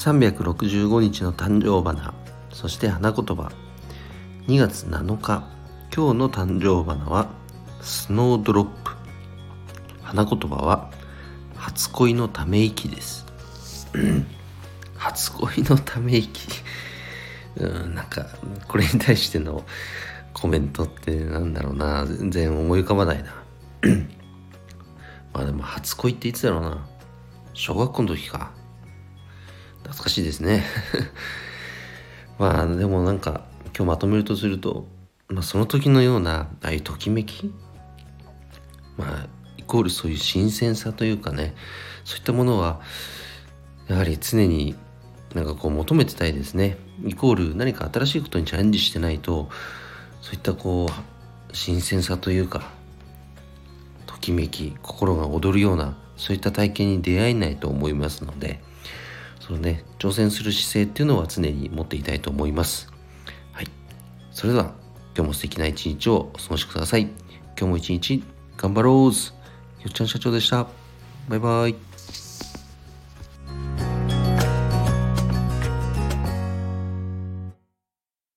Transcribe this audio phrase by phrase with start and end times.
[0.00, 2.14] 365日の誕生花
[2.54, 3.52] そして花言葉。
[4.46, 5.44] 2月7日
[5.94, 7.28] 今日の誕生花は
[7.82, 8.92] スノードロップ。
[10.02, 10.90] 花言葉は
[11.54, 13.26] 初恋のため息です。
[14.96, 16.48] 初恋のため息。
[17.56, 18.24] うんなんか
[18.68, 19.64] これに対しての
[20.32, 22.06] コメントってなんだろうな。
[22.06, 23.34] 全然思い浮かばないな。
[25.34, 26.86] まあでも初恋っていつだろうな。
[27.52, 28.58] 小学校の時か。
[29.82, 30.64] 懐かしいですね。
[32.38, 33.42] まあでもなんか
[33.76, 34.86] 今日まとめるとすると、
[35.28, 37.52] まあ、その時のようなああいうときめき？
[38.96, 39.26] まあ
[39.56, 41.54] イコールそういう新鮮さというかね
[42.04, 42.80] そういったものは
[43.88, 44.74] やはり常に
[45.34, 46.76] なんかこう求めてたいですね。
[47.04, 49.48] イコール何か新しいことにチャレンジしてないと
[50.20, 52.70] そういったこう新鮮さというか
[54.06, 58.60] ときめき心が躍るようなそういった体験に出会えないと思いますので
[59.50, 62.88] そのね挑戦する姿勢っていうのは常に持っていたいと思います。
[63.50, 63.66] はい。
[64.30, 64.74] それでは
[65.16, 67.02] 今日も素敵な一日をお過ごしください。
[67.02, 67.10] 今
[67.56, 68.22] 日も一日
[68.56, 68.94] 頑張ろう。
[69.06, 69.10] よ
[69.88, 70.68] っちゃん社長でした。
[71.28, 71.89] バイバイ。